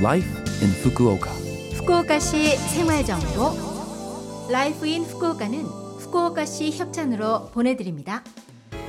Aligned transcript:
Life 0.00 0.28
in 0.62 0.70
Fukuoka. 0.80 1.30
후쿠오카시 1.76 2.56
생활정보 2.56 4.48
Life 4.50 4.86
in 4.86 5.04
Fukuoka는 5.04 5.62
후쿠오카시 5.62 6.70
협찬으로 6.70 7.50
보내드립니다. 7.50 8.24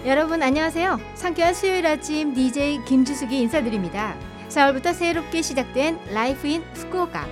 여러분 0.05 0.41
안녕하세요. 0.41 0.99
상쾌한 1.15 1.53
수요일 1.53 1.85
아침 1.85 2.33
DJ 2.33 2.85
김지숙이 2.85 3.41
인사드립니다. 3.41 4.15
4월부터 4.47 4.93
새롭게 4.93 5.41
시작된 5.41 5.99
Life 6.13 6.47
in 6.47 6.63
Fukuoka. 6.76 7.28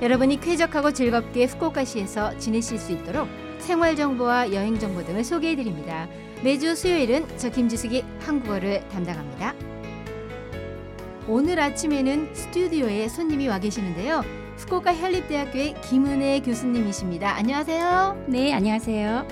여러분이 0.00 0.40
쾌적하고 0.40 0.92
즐겁게 0.92 1.46
후쿠오카시에서 1.46 2.38
지내실 2.38 2.78
수 2.78 2.92
있도록 2.92 3.28
생활 3.58 3.96
정보와 3.96 4.52
여행 4.52 4.78
정보 4.78 5.04
등을 5.04 5.24
소개해 5.24 5.56
드립니다. 5.56 6.06
매주 6.44 6.76
수요일은 6.76 7.26
저 7.36 7.50
김지숙이 7.50 8.04
한국어를 8.20 8.88
담당합니다. 8.90 9.73
오늘 11.26 11.58
아침에는 11.58 12.34
스튜디오에 12.34 13.08
손님이 13.08 13.48
와 13.48 13.58
계시는데요. 13.58 14.22
후쿠오카 14.58 14.94
현립대학교의 14.94 15.74
김은혜 15.80 16.40
교수님이십니다. 16.40 17.34
안녕하세요. 17.36 18.24
네, 18.28 18.52
안녕하세요. 18.52 19.26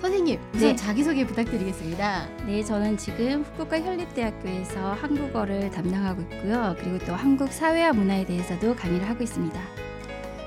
선생님, 0.00 0.38
우선 0.54 0.68
네. 0.68 0.76
자기소개 0.76 1.26
부탁드리겠습니다. 1.26 2.28
네, 2.46 2.62
저는 2.62 2.96
지금 2.96 3.42
후쿠오카 3.42 3.80
현립대학교에서 3.80 4.92
한국어를 4.92 5.70
담당하고 5.70 6.22
있고요. 6.22 6.76
그리고 6.78 6.98
또 7.00 7.14
한국 7.14 7.52
사회와 7.52 7.92
문화에 7.92 8.24
대해서도 8.24 8.76
강의를 8.76 9.08
하고 9.08 9.24
있습니다. 9.24 9.60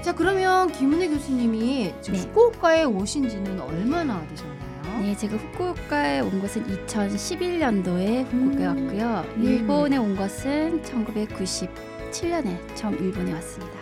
자, 0.01 0.15
그러면 0.15 0.71
김은혜 0.71 1.09
교수님이 1.09 1.93
지금 2.01 2.19
네. 2.19 2.25
후쿠오카에 2.25 2.85
오신 2.85 3.27
지는 3.27 3.59
얼마나 3.59 4.25
되셨나요? 4.27 4.52
네, 5.01 5.15
제가 5.15 5.35
후쿠오카에 5.37 6.19
온 6.21 6.39
것은 6.41 6.65
2011년도에 6.87 8.25
후쿠오카에 8.31 8.65
음. 8.67 8.87
왔고요. 8.87 9.25
네. 9.37 9.43
일본에 9.51 9.97
온 9.97 10.15
것은 10.15 10.81
1997년에 10.83 12.57
처음 12.75 12.97
일본에 12.99 13.33
왔습니다. 13.33 13.73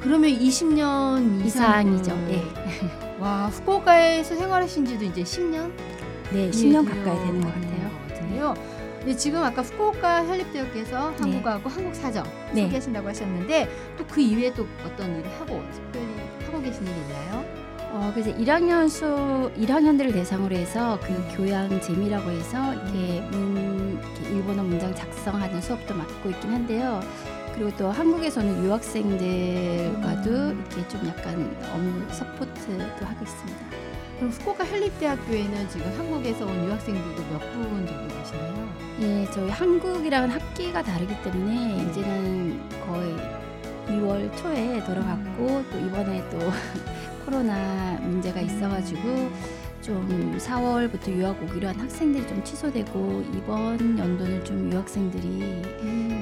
그러면 0.00 0.30
20년 0.30 1.44
이상 1.44 1.86
이상이죠. 1.86 2.14
네. 2.26 2.42
와, 3.20 3.46
후쿠오카에서 3.48 4.34
생활하신 4.36 4.84
지도 4.86 5.04
이제 5.04 5.22
10년? 5.22 5.72
네, 6.32 6.50
10년 6.50 6.86
가까이 6.86 7.16
되는 7.26 7.40
것 7.40 7.54
같아요. 7.54 7.90
같은데요. 8.08 8.54
네, 9.06 9.14
지금 9.16 9.42
아까 9.42 9.62
후쿠오카 9.62 10.24
현립대학교에서 10.26 11.12
한국어하고 11.18 11.68
한국 11.68 11.94
사정 11.94 12.24
네. 12.54 12.62
소개하신다고 12.62 13.08
하셨는데 13.08 13.68
또 13.98 14.04
그 14.06 14.20
이외에 14.20 14.52
또 14.54 14.66
어떤 14.84 15.18
일을 15.18 15.30
하고 15.40 15.62
특별히 15.72 16.06
하고 16.46 16.62
계신 16.62 16.82
일이 16.86 16.92
있나요? 17.00 17.44
어, 17.94 18.10
그래서 18.12 18.36
1학년 18.36 18.88
수 18.88 19.04
1학년들을 19.56 20.12
대상으로 20.12 20.56
해서 20.56 20.98
그 21.00 21.14
교양 21.36 21.80
재미라고 21.80 22.28
해서 22.28 22.74
이렇게 22.74 23.20
문 23.30 24.00
이렇게 24.02 24.34
일본어 24.34 24.64
문장 24.64 24.92
작성하는 24.96 25.60
수업도 25.60 25.94
맡고 25.94 26.30
있긴 26.30 26.50
한데요. 26.52 27.00
그리고 27.54 27.70
또 27.76 27.92
한국에서는 27.92 28.64
유학생들과도 28.64 30.28
음. 30.30 30.66
이렇게 30.74 30.88
좀 30.88 31.06
약간 31.06 31.56
업무 31.72 32.12
서포트도 32.12 33.06
하고 33.06 33.22
있습니다. 33.22 33.60
그럼 34.16 34.30
후쿠오카 34.30 34.64
현립대학교에는 34.64 35.68
지금 35.68 35.86
한국에서 35.96 36.46
온 36.46 36.64
유학생들도 36.66 37.22
몇 37.32 37.38
분 37.52 37.86
정도 37.86 38.14
계시나요? 38.18 38.68
예, 39.02 39.28
저희 39.32 39.48
한국이랑은 39.50 40.30
학기가 40.30 40.82
다르기 40.82 41.14
때문에 41.22 41.76
네. 41.76 41.90
이제는 41.90 42.60
거의 42.86 43.16
2월 43.86 44.34
초에 44.36 44.82
돌아갔고 44.84 45.62
또 45.70 45.78
이번에 45.78 46.24
또 46.30 46.38
코로나 47.24 47.98
문제가 48.02 48.40
있어가지고 48.40 49.30
좀 49.80 50.36
4월부터 50.38 51.08
유학 51.08 51.42
오기로 51.42 51.68
한 51.68 51.80
학생들이 51.80 52.26
좀 52.26 52.42
취소되고 52.42 53.22
이번 53.34 53.98
연도는 53.98 54.44
좀 54.44 54.72
유학생들이 54.72 55.62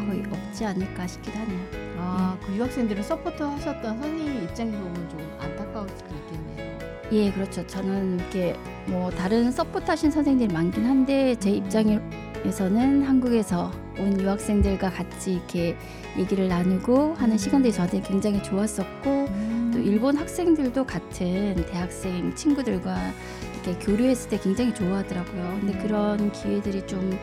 거의 0.06 0.25
없지 0.30 0.64
않을까 0.64 1.06
싶기도 1.06 1.39
하네요. 1.39 1.61
아, 1.98 2.36
그 2.45 2.53
유학생들을 2.55 3.03
support 3.03 3.42
하셨던 3.42 4.00
선생님 4.00 4.45
입장에서 4.45 4.78
보면 4.78 5.08
좀 5.08 5.36
안타까울 5.39 5.89
수도 5.91 6.14
있겠네요. 6.14 6.78
예, 7.12 7.30
그렇죠. 7.30 7.64
저는 7.67 8.19
이렇게 8.19 8.56
뭐 8.86 9.11
다른 9.11 9.52
support 9.52 9.85
하신 9.86 10.11
선생님들이 10.11 10.52
많긴 10.52 10.84
한데 10.84 11.36
제 11.39 11.51
입장에서는 11.51 13.02
한국에서 13.05 13.70
온 13.98 14.20
유학생들과 14.20 14.90
같이 14.90 15.34
이렇게 15.34 15.77
얘기를 16.19 16.48
나누고 16.48 17.14
하는 17.14 17.34
음. 17.34 17.39
시간들이 17.39 17.73
저한테 17.73 18.01
굉장히 18.01 18.42
좋았었고 18.42 19.29
또 19.72 19.78
일본 19.78 20.16
학생들도 20.16 20.84
같은 20.84 21.64
대학생 21.70 22.34
친구들과 22.34 23.12
이렇게 23.64 23.84
교류했을 23.84 24.30
때 24.30 24.38
굉장히 24.38 24.74
좋아하더라고요. 24.74 25.58
근데 25.60 25.78
그런 25.78 26.30
기회들이 26.33 26.86
좀 26.86 27.18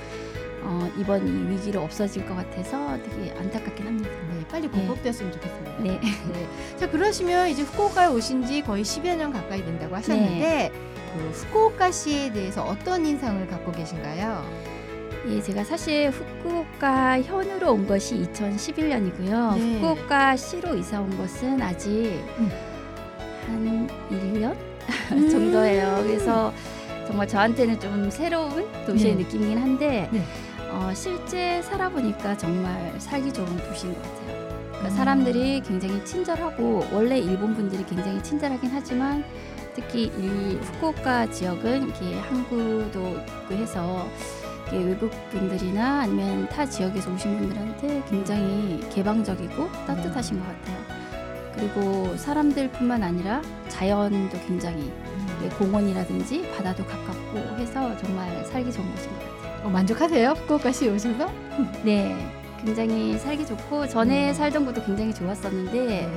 어, 0.61 0.91
이번 0.97 1.25
이 1.27 1.51
위기로 1.51 1.81
없어질 1.81 2.25
것 2.25 2.35
같아서 2.35 2.97
되게 3.03 3.31
안타깝긴 3.31 3.87
합니다. 3.87 4.09
네, 4.29 4.45
빨리 4.49 4.67
공급됐으면 4.67 5.31
좋겠습니다. 5.31 5.77
네. 5.79 5.99
네. 6.33 6.47
자 6.77 6.89
그러시면 6.89 7.49
이제 7.49 7.61
후쿠오카에 7.61 8.07
오신 8.07 8.45
지 8.45 8.61
거의 8.61 8.83
10여 8.83 9.16
년 9.16 9.31
가까이 9.31 9.63
된다고 9.63 9.95
하셨는데 9.95 10.71
그 11.13 11.29
후쿠오카시에 11.29 12.33
대해서 12.33 12.63
어떤 12.63 13.05
인상을 13.05 13.47
갖고 13.47 13.71
계신가요? 13.71 14.69
예, 15.29 15.41
제가 15.41 15.63
사실 15.63 16.09
후쿠오카 16.09 17.22
현으로 17.22 17.73
온 17.73 17.85
것이 17.85 18.16
2011년이고요. 18.34 19.56
네. 19.57 19.75
후쿠오카 19.79 20.35
시로 20.35 20.75
이사 20.75 21.00
온 21.00 21.16
것은 21.17 21.62
아직 21.62 22.19
음. 22.40 22.51
한 23.45 23.88
1년 24.09 24.56
정도예요. 25.29 26.01
그래서 26.03 26.51
정말 27.06 27.28
저한테는 27.28 27.79
좀 27.79 28.09
새로운 28.09 28.67
도시의 28.88 29.16
네. 29.17 29.23
느낌이긴 29.23 29.57
한데 29.59 30.09
네. 30.12 30.23
어, 30.72 30.91
실제 30.95 31.61
살아보니까 31.61 32.35
정말 32.35 32.96
살기 32.97 33.31
좋은 33.31 33.56
도시인 33.67 33.94
것 33.94 34.01
같아요. 34.01 34.40
그러니까 34.69 34.88
음. 34.88 34.96
사람들이 34.96 35.61
굉장히 35.61 36.03
친절하고 36.06 36.88
원래 36.91 37.19
일본 37.19 37.53
분들이 37.53 37.85
굉장히 37.85 38.22
친절하긴 38.23 38.72
하지만 38.73 39.23
특히 39.75 40.06
이 40.06 40.57
후쿠오카 40.61 41.29
지역은 41.29 41.84
이렇게 41.84 42.19
항구도 42.19 43.22
있고 43.44 43.53
해서 43.53 44.07
외국 44.78 45.12
분들이나 45.31 46.02
아니면 46.02 46.47
타 46.50 46.66
지역에서 46.66 47.12
오신 47.12 47.38
분들한테 47.38 48.03
굉장히 48.09 48.80
개방적이고 48.90 49.69
따뜻하신 49.88 50.40
것 50.40 50.46
같아요. 50.46 50.78
그리고 51.56 52.16
사람들뿐만 52.16 53.03
아니라 53.03 53.41
자연도 53.68 54.38
굉장히 54.47 54.91
예, 55.44 55.50
공원이라든지 55.50 56.52
바다도 56.56 56.85
가깝고 56.85 57.38
해서 57.58 57.96
정말 57.97 58.46
살기 58.46 58.72
좋은 58.72 58.85
곳인 58.94 59.09
것 59.09 59.19
같아요. 59.19 59.66
어, 59.66 59.69
만족하세요? 59.69 60.29
후쿠오카시에 60.31 60.90
오셔서? 60.90 61.29
네, 61.84 62.16
굉장히 62.63 63.18
살기 63.18 63.46
좋고 63.46 63.88
전에 63.88 64.29
음. 64.29 64.34
살던 64.34 64.66
곳도 64.66 64.84
굉장히 64.84 65.13
좋았었는데 65.13 66.09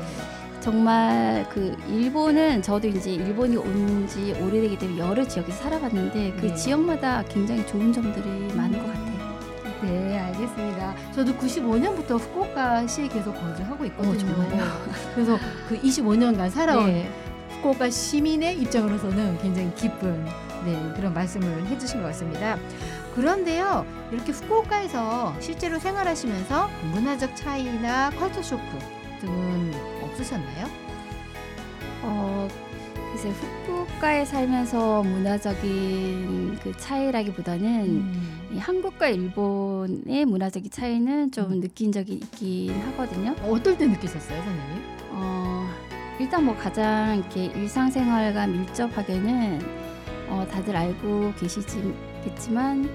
정말 0.63 1.45
그 1.51 1.77
일본은 1.89 2.63
저도 2.63 2.87
이제 2.89 3.11
일본이 3.13 3.57
온 3.57 4.07
지 4.07 4.33
오래되기 4.41 4.79
때문에 4.79 4.99
여러 4.99 5.27
지역에서 5.27 5.63
살아봤는데 5.63 6.33
그 6.41 6.47
네. 6.47 6.55
지역마다 6.55 7.23
굉장히 7.29 7.67
좋은 7.67 7.93
점들이 7.93 8.53
많은 8.55 8.79
것 8.81 8.87
같아요. 8.89 9.13
네, 9.83 10.19
알겠습니다. 10.19 10.95
저도 11.13 11.33
95년부터 11.35 12.19
후쿠오카시에 12.21 13.09
계속 13.09 13.33
거주하고 13.33 13.85
있거든요. 13.87 14.13
어, 14.13 14.19
정말요? 14.19 14.65
그래서 15.15 15.39
그 15.69 15.81
25년간 15.81 16.51
살아온 16.51 16.87
네. 16.87 17.09
후쿠오카 17.57 17.91
시민의 17.91 18.59
입장으로서는 18.61 19.39
굉장히 19.39 19.73
기쁜 19.75 20.25
네, 20.65 20.93
그런 20.97 21.13
말씀을 21.15 21.67
해주신 21.67 22.01
것 22.03 22.09
같습니다. 22.09 22.57
그런데요, 23.15 23.85
이렇게 24.11 24.33
후쿠오카에서 24.33 25.35
실제로 25.41 25.79
생활하시면서 25.79 26.69
문화적 26.93 27.35
차이나 27.37 28.11
컬처 28.11 28.43
쇼크 28.43 28.63
등은 29.21 29.73
없으셨나요? 30.13 30.67
어, 32.03 32.49
글쎄 33.13 33.31
후쿠오카에 33.31 34.25
살면서 34.25 35.03
문화적인 35.03 36.59
그 36.63 36.77
차이라기보다는 36.77 38.33
이 38.53 38.59
한국과 38.59 39.09
일본의 39.09 40.25
문화적인 40.27 40.71
차이는 40.71 41.31
좀 41.31 41.53
음. 41.53 41.61
느낀 41.61 41.93
적이 41.93 42.15
있긴 42.15 42.81
하거든요. 42.81 43.35
어떨 43.43 43.77
때 43.79 43.87
느끼셨어요, 43.87 44.43
선생님? 44.43 44.83
어, 45.13 45.69
일단 46.19 46.45
뭐 46.45 46.57
가장 46.57 47.19
이렇게 47.19 47.47
일상생활과 47.47 48.47
밀접하게는 48.47 49.61
어, 50.29 50.47
다들 50.51 50.77
알고 50.77 51.33
계시겠지만 51.39 52.89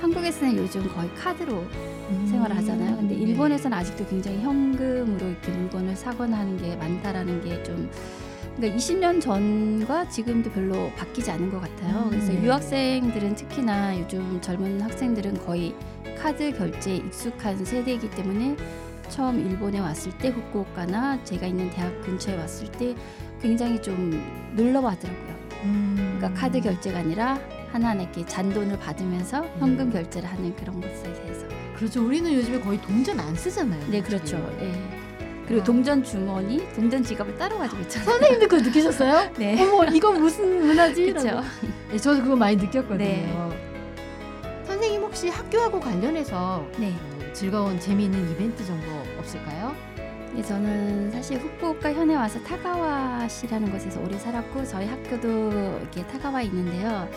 한국에서는 0.00 0.56
요즘 0.56 0.88
거의 0.94 1.12
카드로 1.14 1.64
생활을 2.30 2.56
하잖아요. 2.56 2.96
근데 2.96 3.14
네. 3.14 3.20
일본에서는 3.22 3.76
아직도 3.76 4.06
굉장히 4.06 4.40
현금으로 4.40 5.28
이렇게 5.28 5.50
물건을 5.52 5.94
사거나 5.96 6.38
하는 6.38 6.56
게 6.56 6.74
많다라는 6.76 7.42
게 7.44 7.62
좀 7.62 7.90
그러니까 8.56 8.76
20년 8.76 9.20
전과 9.20 10.08
지금도 10.08 10.50
별로 10.50 10.90
바뀌지 10.96 11.30
않은 11.30 11.50
것 11.52 11.60
같아요. 11.60 12.04
음, 12.04 12.10
그래서 12.10 12.32
네. 12.32 12.42
유학생들은 12.42 13.36
특히나 13.36 13.96
요즘 14.00 14.40
젊은 14.40 14.80
학생들은 14.80 15.44
거의 15.46 15.74
카드 16.20 16.50
결제에 16.52 16.96
익숙한 16.96 17.64
세대이기 17.64 18.10
때문에 18.10 18.56
처음 19.08 19.38
일본에 19.46 19.78
왔을 19.78 20.10
때 20.18 20.28
후쿠오카나 20.30 21.22
제가 21.22 21.46
있는 21.46 21.70
대학 21.70 22.00
근처에 22.02 22.36
왔을 22.36 22.70
때 22.72 22.94
굉장히 23.40 23.80
좀 23.80 24.20
놀라워하더라고요. 24.56 25.34
음. 25.64 25.94
그러니까 26.18 26.40
카드 26.40 26.60
결제가 26.60 26.98
아니라 26.98 27.38
하나하나 27.72 28.06
잔돈을 28.26 28.78
받으면서 28.78 29.44
현금 29.58 29.90
결제를 29.90 30.28
하는 30.28 30.54
그런 30.56 30.80
것에 30.80 31.12
대해서. 31.12 31.46
그렇죠. 31.76 32.04
우리는 32.04 32.32
요즘에 32.32 32.60
거의 32.60 32.80
동전 32.82 33.20
안 33.20 33.34
쓰잖아요. 33.34 33.80
네, 33.88 34.00
그렇죠. 34.00 34.36
예. 34.60 34.72
그리고 35.46 35.62
아. 35.62 35.64
동전 35.64 36.02
주머니, 36.04 36.68
동전 36.74 37.02
지갑을 37.02 37.38
따로 37.38 37.58
가지고 37.58 37.80
있잖아요. 37.82 38.10
선생님도 38.10 38.48
그거 38.48 38.62
느끼셨어요? 38.62 39.30
네. 39.38 39.62
어머 39.62 39.84
이건 39.86 40.20
무슨 40.20 40.66
문화지? 40.66 41.12
그렇죠. 41.12 41.42
네, 41.90 41.96
저도 41.96 42.22
그거 42.22 42.36
많이 42.36 42.56
느꼈거든요. 42.56 42.98
네. 42.98 43.68
선생님 44.66 45.02
혹시 45.02 45.28
학교하고 45.28 45.80
관련해서 45.80 46.66
네. 46.78 46.94
뭐 47.16 47.32
즐거운 47.32 47.80
재미있는 47.80 48.30
이벤트 48.32 48.64
정도 48.66 48.86
없을까요? 49.18 49.74
네, 50.34 50.42
저는 50.42 51.10
사실 51.10 51.38
후쿠오카 51.38 51.94
현에 51.94 52.14
와서 52.14 52.38
타가와시라는 52.42 53.72
곳에서 53.72 54.00
오래 54.00 54.18
살았고 54.18 54.64
저희 54.66 54.86
학교도 54.86 55.50
이렇게 55.80 56.06
타가와에 56.06 56.44
있는데요. 56.44 57.08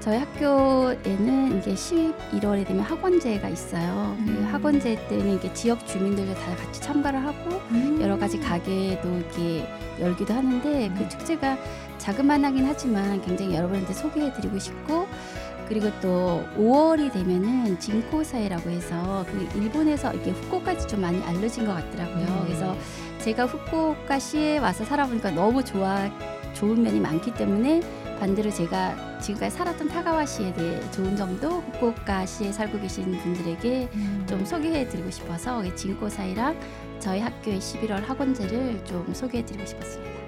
저희 0.00 0.18
학교에는 0.18 1.58
이게 1.58 1.74
11월에 1.74 2.66
되면 2.66 2.82
학원제가 2.82 3.48
있어요. 3.48 4.16
그 4.24 4.30
음. 4.30 4.48
학원제 4.50 5.08
때는 5.08 5.36
이게 5.36 5.52
지역 5.52 5.86
주민들도 5.86 6.34
다 6.34 6.56
같이 6.56 6.80
참가를 6.80 7.24
하고 7.24 7.60
여러 8.00 8.16
가지 8.18 8.38
가게도 8.38 9.08
이렇게 9.18 9.68
열기도 10.00 10.34
하는데 10.34 10.90
그 10.96 11.02
음. 11.02 11.08
축제가 11.08 11.58
자그만하긴 11.98 12.64
하지만 12.64 13.20
굉장히 13.22 13.54
여러분한테 13.54 13.92
소개해드리고 13.92 14.58
싶고 14.58 15.06
그리고 15.68 15.90
또 16.00 16.44
5월이 16.56 17.12
되면은 17.12 17.78
진코사이라고 17.78 18.70
해서 18.70 19.26
그 19.30 19.48
일본에서 19.58 20.14
이렇게 20.14 20.30
후쿠오카지 20.30 20.88
좀 20.88 21.02
많이 21.02 21.22
알려진 21.24 21.66
것 21.66 21.74
같더라고요. 21.74 22.24
네. 22.24 22.42
그래서 22.46 22.76
제가 23.18 23.44
후쿠오카시에 23.46 24.58
와서 24.58 24.84
살아보니까 24.84 25.32
너무 25.32 25.62
좋아 25.62 26.08
좋은 26.54 26.82
면이 26.82 27.00
많기 27.00 27.34
때문에 27.34 27.82
반대로 28.18 28.50
제가 28.50 29.18
지금까지 29.20 29.56
살았던 29.56 29.88
타가와시에 29.88 30.52
대해 30.52 30.90
좋은 30.90 31.16
점도 31.16 31.60
후쿠오카시에 31.60 32.52
살고 32.52 32.80
계신 32.80 33.16
분들에게 33.18 33.88
음. 33.94 34.24
좀 34.28 34.44
소개해드리고 34.44 35.10
싶어서 35.10 35.62
진코사이랑 35.74 36.58
저희 36.98 37.20
학교의 37.20 37.58
11월 37.58 38.04
학원제를 38.04 38.84
좀 38.84 39.12
소개해드리고 39.14 39.64
싶었습니다. 39.64 40.18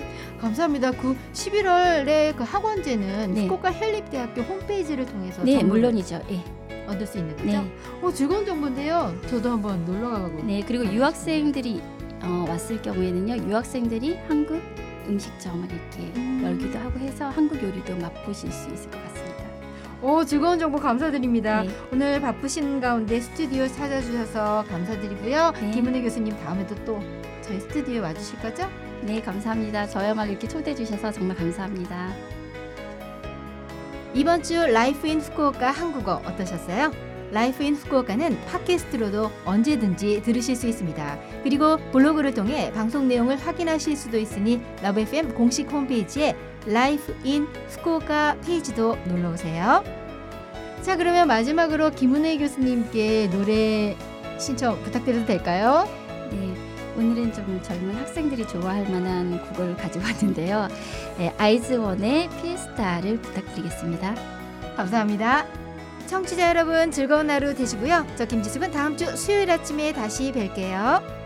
감사합니다. 0.40 0.92
그 0.92 1.16
11월에 1.32 2.34
그 2.36 2.44
학원제는 2.44 3.34
네. 3.34 3.42
후쿠오카 3.42 3.70
헬립대학교 3.70 4.40
홈페이지를 4.42 5.04
통해서 5.04 5.42
네, 5.42 5.62
물론이죠. 5.62 6.22
예. 6.30 6.86
얻을 6.86 7.06
수 7.06 7.18
있는 7.18 7.36
거죠? 7.36 7.46
네. 7.46 7.72
어, 8.02 8.10
즐거운 8.10 8.46
정보인데요. 8.46 9.14
저도 9.28 9.50
한번 9.50 9.84
놀러 9.84 10.10
가고. 10.10 10.42
네, 10.42 10.62
그리고 10.66 10.86
유학생들이 10.86 11.82
어, 12.22 12.46
왔을 12.48 12.80
경우에는요, 12.82 13.48
유학생들이 13.48 14.18
한국 14.28 14.60
음식점을 15.10 15.68
이렇게 15.70 16.12
음. 16.16 16.40
열기도 16.44 16.78
하고 16.78 16.98
해서 16.98 17.28
한국 17.28 17.62
요리도 17.62 17.96
맛보실 17.96 18.50
수 18.50 18.70
있을 18.70 18.90
것 18.90 19.02
같습니다. 19.04 19.44
오, 20.02 20.24
즐거운 20.24 20.58
정보 20.58 20.78
감사드립니다. 20.78 21.62
네. 21.62 21.70
오늘 21.92 22.20
바쁘신 22.20 22.80
가운데 22.80 23.20
스튜디오 23.20 23.66
찾아주셔서 23.68 24.64
감사드리고요. 24.68 25.52
네. 25.60 25.70
김은혜 25.72 26.02
교수님 26.02 26.34
다음에도 26.38 26.74
또 26.86 27.00
저희 27.42 27.60
스튜디오에 27.60 27.98
와주실 27.98 28.38
거죠? 28.40 28.68
네, 29.02 29.20
감사합니다. 29.20 29.86
저야말로 29.86 30.30
이렇게 30.30 30.48
초대해 30.48 30.74
주셔서 30.74 31.12
정말 31.12 31.36
감사합니다. 31.36 32.14
이번 34.14 34.42
주 34.42 34.66
Life 34.66 35.06
in 35.06 35.20
Fukuoka 35.20 35.70
한국어 35.70 36.14
어떠셨어요? 36.24 37.09
Life 37.30 37.62
in 37.62 37.74
Fukuoka는 37.74 38.44
팟캐스트로도 38.46 39.30
언제든지 39.44 40.22
들으실 40.22 40.56
수 40.56 40.66
있습니다. 40.66 41.18
그리고 41.42 41.76
블로그를 41.92 42.34
통해 42.34 42.72
방송 42.72 43.08
내용을 43.08 43.36
확인하실 43.36 43.96
수도 43.96 44.18
있으니 44.18 44.60
LOVE 44.82 45.00
FM 45.00 45.34
공식 45.34 45.70
홈페이지에 45.70 46.36
Life 46.66 47.16
in 47.24 47.46
Fukuoka 47.68 48.38
페이지도 48.44 48.96
놀러 49.06 49.30
오세요. 49.30 49.84
자, 50.82 50.96
그러면 50.96 51.28
마지막으로 51.28 51.90
김은혜 51.90 52.38
교수님께 52.38 53.30
노래 53.30 53.96
신청 54.38 54.82
부탁드려도 54.82 55.26
될까요? 55.26 55.86
네, 56.30 56.54
오늘은 56.96 57.32
좀 57.32 57.60
젊은 57.62 57.94
학생들이 57.96 58.48
좋아할 58.48 58.88
만한 58.90 59.40
곡을 59.48 59.76
가지고 59.76 60.04
왔는데요. 60.04 60.68
네, 61.18 61.34
아이즈원의 61.38 62.30
피에스타를 62.40 63.20
부탁드리겠습니다. 63.20 64.14
감사합니다. 64.76 65.59
청취자 66.10 66.48
여러분 66.48 66.90
즐거운 66.90 67.30
하루 67.30 67.54
되시고요. 67.54 68.04
저 68.16 68.24
김지숙은 68.24 68.72
다음 68.72 68.96
주 68.96 69.16
수요일 69.16 69.48
아침에 69.48 69.92
다시 69.92 70.32
뵐게요. 70.32 71.19